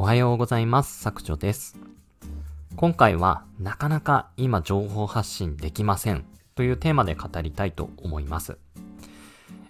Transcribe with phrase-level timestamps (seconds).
[0.00, 0.98] おはようございます。
[0.98, 1.78] 作長です。
[2.74, 6.24] 今回はなかなか今情報発信できません
[6.54, 8.56] というテーマで語りたいと思います。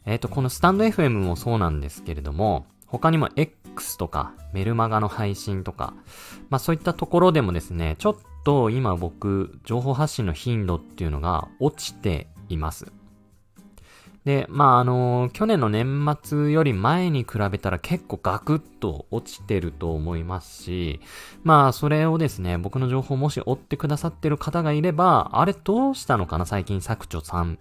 [0.07, 5.95] えっ、ー、と、このスタンド FM もそうなんですけれども、他にも X とかメルマガの配信とか、
[6.49, 12.93] まあそういったところでもですね、ちょっと今僕、情報発信の頻度っていうのが落ちています。
[14.25, 21.01] で、まあ、あの去年の年末より前に比べたら結構ガクッと落ちてると思いますし、
[21.43, 27.59] まあ、それをですね、僕の情報もし追ってくださってる方がいれば、あれどうしたのかな最近作長さん。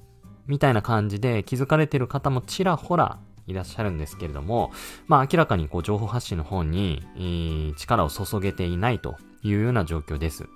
[0.48, 4.72] みたいな感じで気づかれてる方もちらほらいらっしゃるんですけれども、
[5.08, 10.48] まあ明らかにこう情報発信の方に、えー、力を注げていないというような状況です。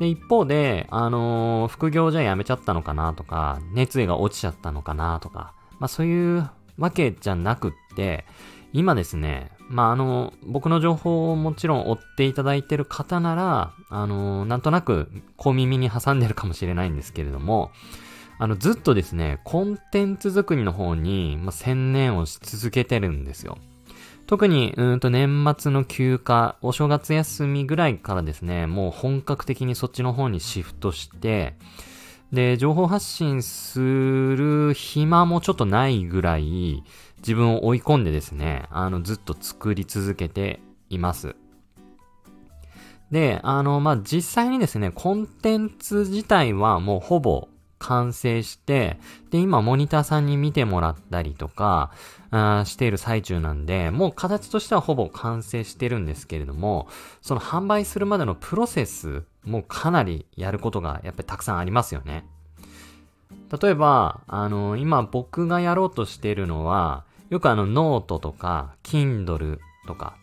[0.00, 8.24] で、一方で、あのー、副業じゃ辞めちゃったのかなとか、熱意が落ちちゃったのかなとか、まあそういうわけじゃなくって、
[8.72, 17.70] 今ですね、まああの、僕の情報をもちろん追っていただいてる方なら、あのー、なんとなく小耳に挟んでるかもしれないんですけれども、
[18.38, 23.58] あの、ずっとですね、コンテンツ作りの方に、まあ、専念をし続けてるんですよ。
[24.30, 31.56] 特に、うんと年末の休暇、お正月休みぐらいからですね、もう本格的にそっちの方にシフトして、
[32.32, 36.84] で、情報発信する暇もちょっとないぐらい、
[37.18, 41.34] 自分を追い込んでですね、あの、ずっと作り続けています。
[43.10, 47.48] で、あの、まあ、実際にですね、コンテンツ自体はもうほぼ
[47.80, 48.98] 完成して、
[49.30, 51.90] で、今モニターさんに見てもらったりとか、
[52.30, 56.86] あしている最中なんで、もう形としてはほぼ完成してるんですけれども、
[57.22, 62.24] その販売するまでのプロセスもかなりやることがやっぱりたくさんありますよね。
[63.60, 70.16] 例えば、あの、今僕がやろうとしているのは、よくあのノートとか、Kindle とか、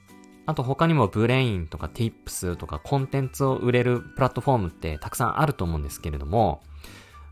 [0.46, 6.62] あと他にも Brain とか Tips とかコンテンツを売れるプラットフォームってたくさんあると思うんですけれども、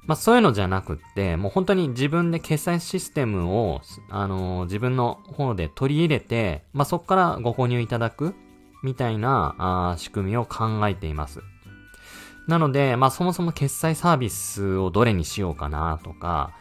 [0.07, 8.35] まあそういうのじゃなくって、もう本当に自分で決済システムを、あのー、自分の方で取り入れて、まあそこからご購入いただく、
[8.83, 11.41] みたいなあ仕組みを考えています。
[12.47, 16.51] なので、まあそもそも決済サービスをどれにしようかなとか、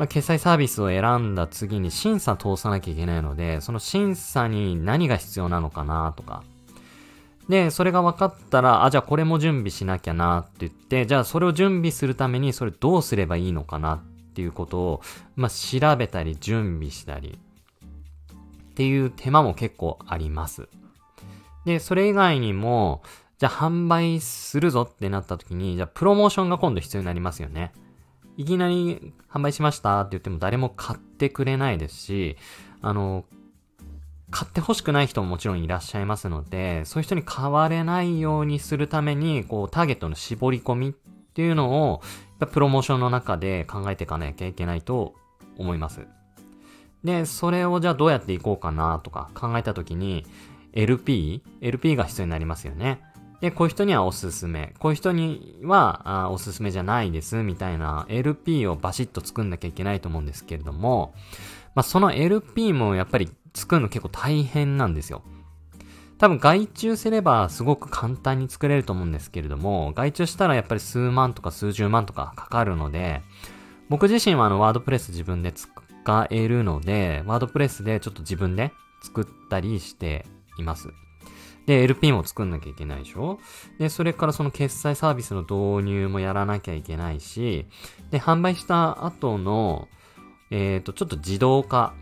[0.00, 6.42] まあ、決済サービスを選んだ次に審査通さなきゃいけないので、その審査に何が必要なのかなとか、
[7.50, 14.02] で、それが分かったら、あ、じゃあこれも準備しなきゃなって言って、じゃあそれを準備するためにそれどうすればいいのかなっ
[14.34, 15.02] ていうことを、
[15.34, 17.40] まあ、調べたり準備したり
[18.70, 20.68] っていう手間も結構あります。
[21.64, 23.02] で、それ以外にも、
[23.38, 27.72] じゃあ販売するぞってなった時に、じゃあプロモーションが今度必要になりますよね。
[28.36, 32.36] いきなり販売しましたって言っても誰も買ってくれないですし、
[32.80, 33.24] あの、
[34.30, 40.92] 買って欲しくない人ももちろんいらっしゃいますので、そういう人に買われないようにするために、こう、ターゲットの絞り込みっ
[41.34, 42.00] ていうのを、
[42.52, 45.14] プロモーションの中で考えていかなきゃいけないと
[45.58, 46.06] 思います。
[47.04, 50.24] で、それをじゃあどうやっていこうかなとか考えたときに、
[50.72, 51.42] LP?
[51.60, 53.02] LP が必要になりますよね。
[53.40, 54.74] で、こういう人にはおすすめ。
[54.78, 61.14] こういう人にはあおすすめじゃないです、みたいな LP をバシッと作んなきゃいけないと思うんですけれども、
[61.74, 65.22] まあ、その LP もやっぱり作るの結構大変なんですよ。
[66.18, 73.22] 多分外注すればすごく簡単に作れると思うんですけれども、外注したらやっぱり数万とか数十万とかかかるので、
[73.88, 78.72] 僕自身はあのワードプレス自分で使えるので、ワードプレスでちょっと自分で
[79.02, 80.26] 作ったりして
[80.58, 80.88] います。
[81.66, 83.38] で、LP も作んなきゃいけないでしょ？
[83.78, 87.66] で、それからその決済サービスの導入もやらなきゃいけないし、
[88.10, 89.88] で、販売した後の、
[90.50, 91.94] えっ、ー、と、ちょっと自動化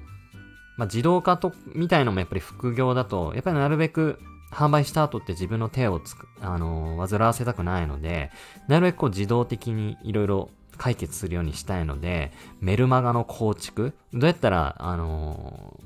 [0.78, 8.30] まあ、自動化と、みたいのもやっぱり副業だと、やっぱりなるべく販売した後って自分の手をつく、あのー、煩わせたくないので、
[8.68, 15.78] なるべくこう自動的にいろいろ解決するようにしたいので、メルマガの構築、どうやったら、あの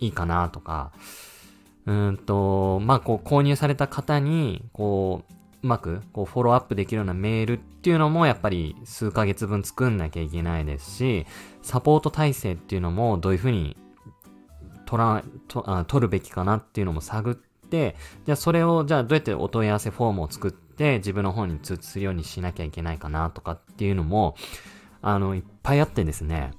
[0.00, 0.92] ー、いいかなとか、
[1.86, 11.26] うんと、まあ、こう、購入された方に、こう、うまく、こう、フォローアップできるようなメールっていうのも、やっぱり数ヶ月分作んなきゃいけないですし、
[11.60, 13.76] サポート体制っていうのも、どういうふうに
[14.92, 17.96] 取ら、とあ取るべきかなっていうのも探って、
[18.26, 24.36] じゃあそれを、じゃあどうやってお問い合わせフォームを作って、自分の方に通知するようにしなきゃいけないかなとかっていうのも、
[25.00, 26.52] あの、いっぱいあってですね。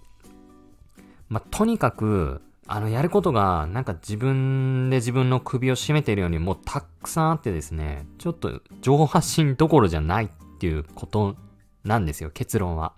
[1.29, 11.35] まあ、とにかく、あの、やることが、なんか自分で自分の首を絞めてるようにもうたくさんあってですね、ちょっと情報発信どころじゃないっていうこと
[11.83, 12.93] なんですよ、結論は。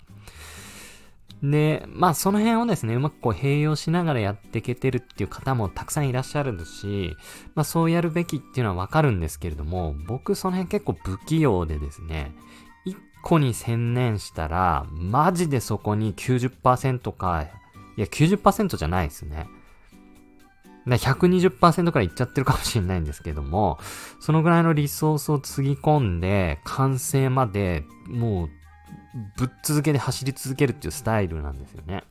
[1.43, 7.15] で、まあその辺をですね、うまくこう併用しながらやっていけてるっていう方もたくさんいらっしゃるし、
[7.53, 12.33] まあそうやるべきっていうのはわかるんですけれども、僕その辺結構不器用でですね、
[12.85, 17.43] 一個に専念したら、マジでそこに90%か、
[17.97, 19.47] いや90%じゃないですね。
[20.87, 23.79] 120%からいっちゃってるかもしれないんですけども、
[24.19, 28.49] そのぐらいのリソースをつぎ込んで、完成までもう
[29.37, 32.03] ぶっ続けで走り続けるっていうスタイルなんですよね。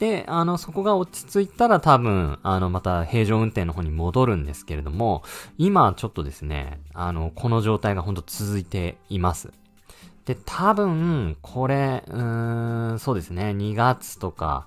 [0.00, 5.22] で、あの、そこが落ち着いたら多分、あの、また平常運転の方に戻るんですけれども、
[5.58, 9.52] 今ちょっとですね、あの、この状態がほんと続いています。
[10.24, 14.66] で、多分、これ、うーん、そうですね、2月とか、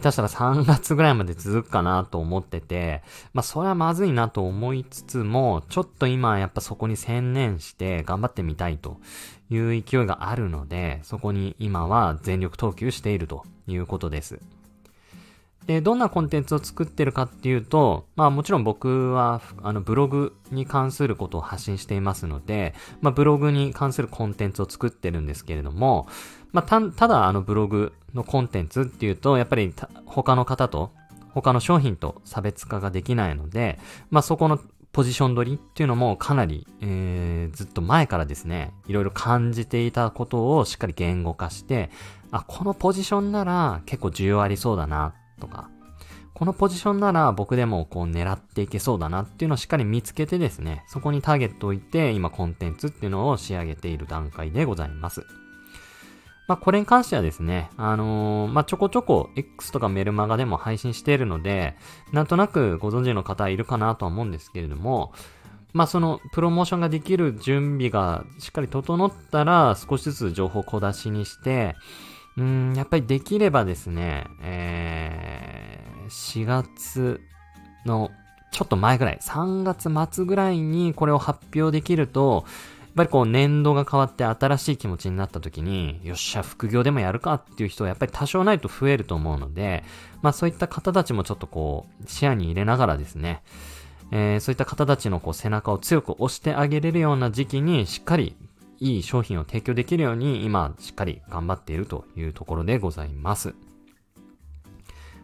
[0.00, 3.02] 下手したら3月ぐらいまで続くかなと思ってて、
[3.32, 8.98] まあそれはまずいなと思いつつも、ちょっと今やっぱそこに専念して頑張ってみたいと
[9.50, 14.40] いう勢いがあるので、そこに今は全力投球しているということです。
[15.68, 26.08] で、どんなコンテンツを作ってるかっていうと、まあもちろん僕は、あの、ブログに関することを発信していますので、まあブログに関するコンテンツを作ってるんですけれども、
[26.52, 29.74] まあた、ただあのブログのコンテンツっていうと、やっぱり
[30.06, 30.90] 他の方と、
[31.34, 33.78] 他の商品と差別化ができないので、
[34.08, 34.58] まあそこの
[34.92, 41.90] ポジション取りっていうのもかなり、えー、ずっと前からですね、いろいろ感じていたことをしっかり言語化して、
[42.30, 45.70] あ、このポジションなら結構需要ありそうだなとか、
[46.34, 55.26] このポジションなら僕でもこう狙っていけそうだなっていうのをしっかり見つけてですね、そこにターゲットを置いて今コンテンツっていうのを仕上げている段階でございます。
[56.46, 61.76] まあ、これに関してはですね、あのー、まあ、ちょこちょこ X とかメルマガでも配信しているので、
[62.12, 65.12] なんとなくご存知の方いるかなとは思うんですけれども、
[65.74, 71.76] まあ、そのプロモーションができる準備がしっかり整ったら少しずつ情報を小出しにして、
[72.38, 77.20] うん、やっぱりできればですね、えー、4月
[77.84, 78.10] の
[78.52, 82.44] ちょっと前ぐらい、3月末ぐらいにこれを発表できると、
[82.80, 89.82] やっぱりこう年度が変わって新しい気持ちになった時に、よっしゃ、副業でもやるかっていう人はやっぱり多少ないと増えると思うので、
[90.22, 93.42] まあそういった方たちもちょっとこう、視野に入れながらですね、
[94.10, 98.36] えー、そういった方たちのこう背中を強く押してあげれるような時期にしっかり
[98.80, 103.54] いい商品を提供できるように今しっかり頑張っているというところでございます。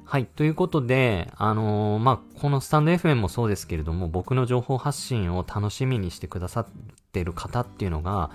[0.07, 0.27] はい。
[0.27, 6.67] ということで、あのー、まあ、このスタンド FM もそうですけれども、僕の情報発信を楽しみにしてくださっ
[7.13, 8.31] てる方っていうのが、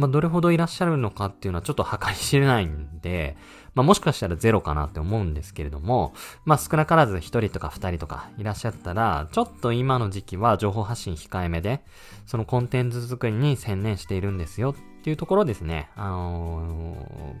[0.00, 3.36] まあ、どれほどいらっしゃるのかっていうのはちょっと計り知れないんで、
[3.74, 6.14] まあ、もしかしたらゼロかなって思うんですけれども、
[6.44, 11.84] まあ、少なからず1人とか2人とかいらっしゃったら、ちょっと今の時期は情報発信控えめで、
[12.26, 16.94] そのコンテンツ作りに専念しているんですよっていうところですね、あの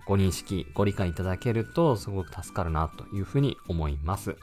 [0.04, 4.36] ー、ご認識、ご理解いただけるとすごく助かるなというふうに思います。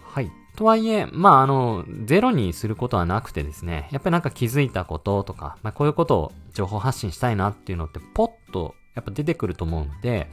[0.00, 0.41] はい。
[0.56, 10.28] とはいえ、まあ、あの、ゼロにすることはなくてですね、やっぱりなんか気づいたこととか、まあ、こういうことを情報発信したいなっていうのって、ポッと、やっぱ出てくると思うので、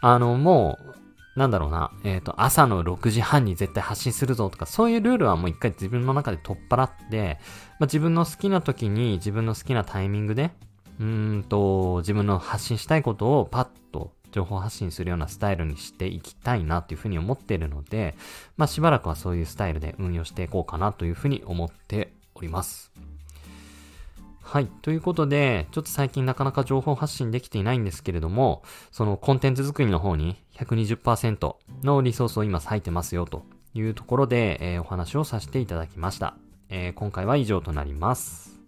[0.00, 7.38] あの、もう、なんだろうな、えっ、ー、と、朝の6時半に絶対発信するぞとか、そういうルールはもう一回自分の中で取っ払って、
[7.78, 10.50] まあ、自分の好きな時に自分の好きなタイミングで、
[10.98, 18.14] うんと、自分の発信したいことをパッと情報発信するようなスタイルにしていきたいなというふうに思っているので、
[18.56, 22.90] まあしばらくはそういうスタイルで運用していこうかなというふうに思っております。
[24.50, 24.66] はい。
[24.82, 33.44] ということで、ちょっと最近なかなか情報発信できていないんですけれども、そのコンテンツ作りの方に120%のリソースを今割いてますよと
[33.74, 36.34] いうところで、えー、お話をさせていただきました。
[36.68, 38.58] えー、今回は以上となります。